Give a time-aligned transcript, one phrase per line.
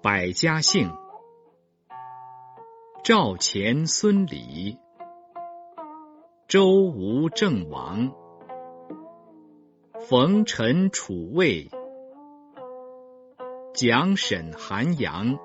[0.00, 0.92] 百家姓：
[3.02, 4.78] 赵钱孙李，
[6.46, 8.12] 周吴郑王，
[10.08, 11.68] 冯陈楚魏，
[13.74, 15.36] 蒋沈韩杨，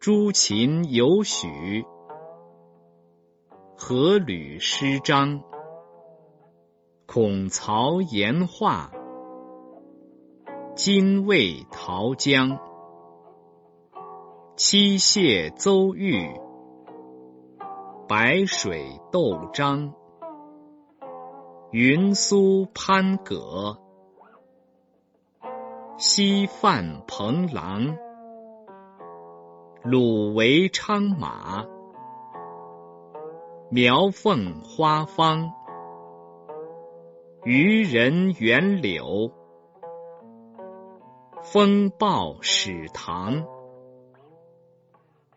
[0.00, 1.84] 朱秦尤许，
[3.76, 5.40] 何吕施张，
[7.06, 8.90] 孔曹严华。
[10.82, 12.58] 金魏陶姜，
[14.56, 16.26] 七谢邹玉，
[18.08, 19.92] 白水窦章，
[21.70, 23.76] 云苏潘葛，
[25.98, 27.94] 西范彭郎，
[29.82, 31.66] 鲁为昌马，
[33.70, 35.52] 苗凤花芳，
[37.44, 39.30] 渔人袁柳。
[41.52, 43.44] 风暴始唐，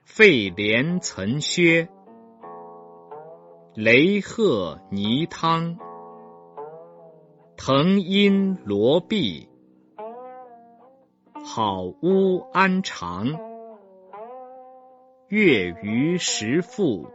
[0.05, 1.89] 废廉岑薛，
[3.73, 5.75] 雷鹤泥汤，
[7.57, 9.49] 藤阴罗壁，
[11.43, 13.25] 好屋安常，
[15.29, 17.07] 月余时富，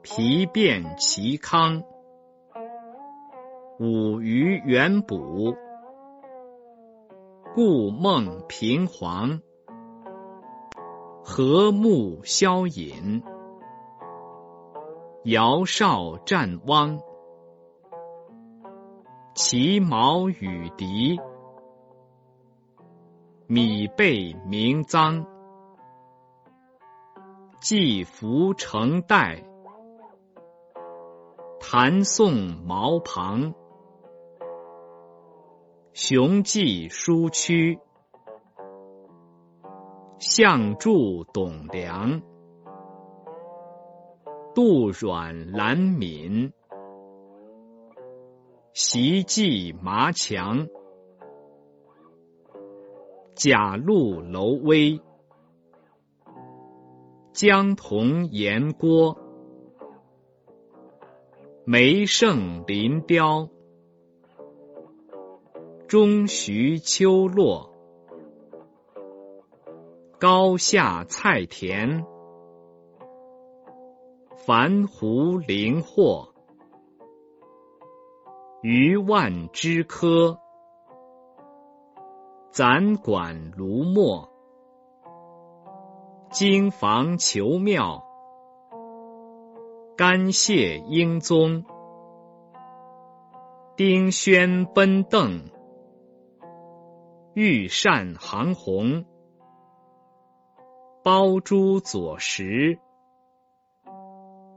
[0.00, 1.82] 皮变其康，
[3.78, 5.54] 五余元补。
[7.60, 9.40] 故梦平黄，
[11.24, 13.20] 和睦萧隐；
[15.24, 17.00] 尧少战汪，
[19.34, 21.18] 其毛与敌；
[23.48, 25.26] 米被名臧，
[27.60, 29.42] 季服成代；
[31.58, 33.52] 谭宋毛旁。
[36.00, 37.80] 雄记书屈，
[40.20, 42.22] 相助董梁，
[44.54, 46.52] 杜阮兰敏，
[48.72, 50.68] 习记麻强，
[53.34, 55.00] 贾陆楼威，
[57.32, 59.18] 江童严郭，
[61.64, 63.48] 梅胜林雕。
[65.88, 67.70] 中徐秋落，
[70.20, 72.04] 高下菜田，
[74.36, 76.28] 繁胡灵惑，
[78.60, 80.38] 余万枝柯，
[82.50, 84.28] 攒管卢墨，
[86.30, 88.04] 经房求妙，
[89.96, 91.64] 干谢英宗，
[93.74, 95.48] 丁轩奔邓。
[97.40, 99.04] 御膳行红，
[101.04, 102.80] 包珠左石，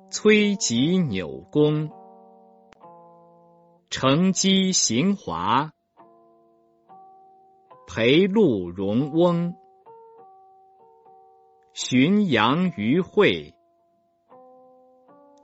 [0.10, 1.92] 崔吉纽弓，
[3.92, 5.74] 乘机行华，
[7.86, 9.54] 裴禄荣翁，
[11.76, 13.54] 浔阳于会，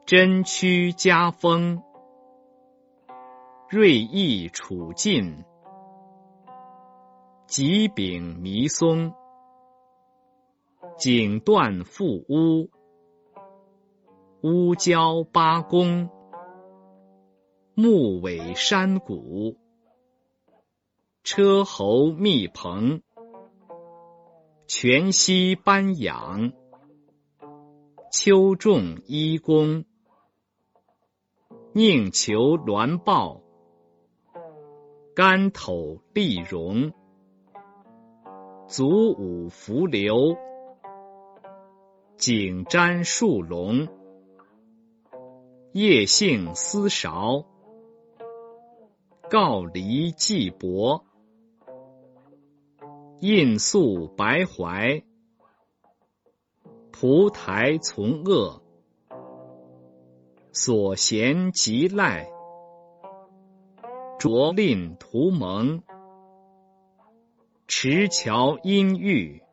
[0.07, 1.83] 真屈家风，
[3.69, 5.45] 锐意楚晋。
[7.47, 9.13] 吉柄弥松，
[10.97, 12.69] 锦缎覆屋，
[14.41, 16.09] 乌郊八公，
[17.73, 19.55] 木尾山谷，
[21.23, 23.01] 车侯密朋，
[24.67, 26.51] 泉溪班养，
[28.11, 29.85] 秋仲一公，
[31.71, 33.41] 宁求鸾豹，
[35.15, 36.91] 干头丽荣。
[38.77, 40.37] 足五浮流，
[42.15, 43.87] 景瞻树龙，
[45.71, 47.43] 叶性丝韶，
[49.31, 51.03] 告离寄薄，
[53.19, 55.01] 印素白怀，
[56.91, 58.61] 蒲台从恶，
[60.51, 62.29] 所贤即赖，
[64.19, 65.81] 着令图蒙。
[67.69, 69.43] 持桥阴郁，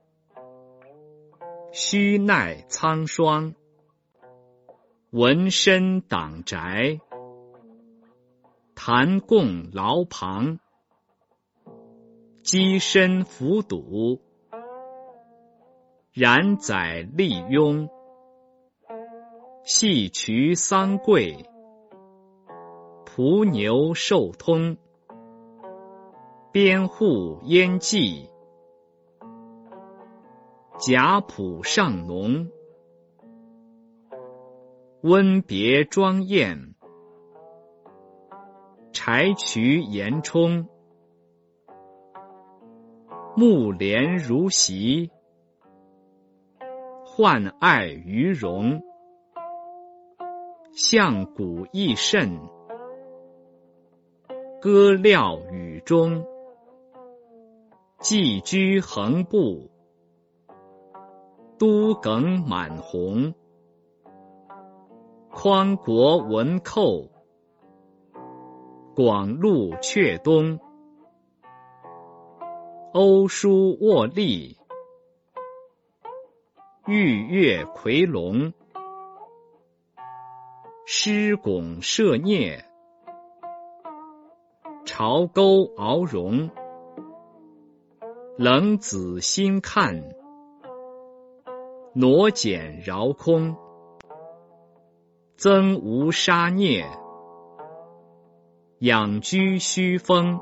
[1.72, 3.54] 须奈苍霜；
[5.10, 7.00] 纹身党宅，
[8.76, 10.60] 谈共牢旁；
[12.44, 14.22] 鸡身浮堵，
[16.12, 17.88] 然载利庸；
[19.64, 21.48] 戏渠桑桂，
[23.04, 24.76] 蒲牛受通。
[26.54, 28.30] 边户燕骑，
[30.78, 32.48] 贾浦上农，
[35.02, 36.76] 温别庄宴，
[38.92, 40.68] 柴渠岩冲，
[43.34, 45.10] 木莲如席，
[47.04, 48.80] 幻爱于容，
[50.72, 52.38] 象古亦甚，
[54.62, 56.24] 歌料雨中，
[58.04, 59.70] 寄居横布。
[61.58, 63.32] 都耿满红，
[65.30, 67.08] 匡国文寇，
[68.94, 70.60] 广路阙东，
[72.92, 74.58] 欧书卧立，
[76.86, 78.52] 玉月夔龙，
[80.84, 82.62] 狮拱射孽，
[84.84, 86.50] 朝钩鳌荣，
[88.36, 90.02] 冷子兴看。
[91.94, 93.54] 挪减饶空，
[95.36, 96.84] 增无杀孽；
[98.80, 100.40] 养居虚风，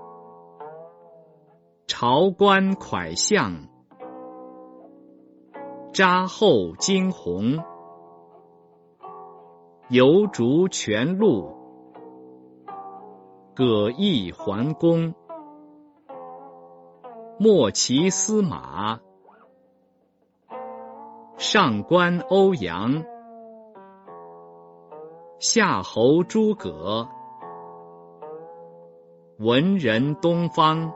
[1.86, 3.68] 朝观蒯相，
[5.92, 7.62] 扎后惊鸿，
[9.90, 11.54] 游逐泉路，
[13.54, 15.12] 葛翼桓公，
[17.42, 19.00] 莫骑司马。
[21.38, 23.02] 上官欧阳，
[25.40, 27.08] 夏侯诸葛，
[29.40, 30.92] 文人东方，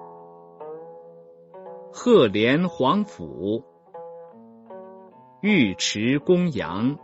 [1.93, 3.65] 赫连皇甫，
[5.43, 6.97] 尉迟公羊，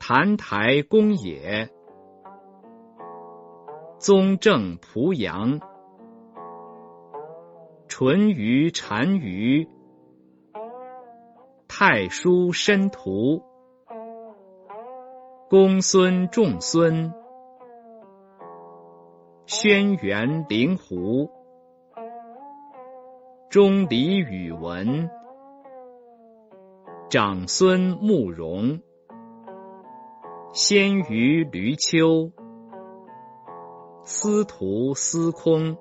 [0.00, 1.68] 澹台公冶，
[4.00, 5.60] 宗正濮阳，
[7.96, 9.68] 淳于单于。
[11.68, 13.40] 太叔申屠，
[15.48, 17.12] 公孙仲孙，
[19.46, 21.30] 轩辕灵狐，
[23.48, 25.08] 钟离宇文，
[27.08, 28.80] 长孙慕容，
[30.52, 32.32] 先于闾丘，
[34.02, 35.76] 司徒司空，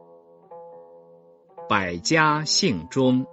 [1.73, 3.25] 百家姓中。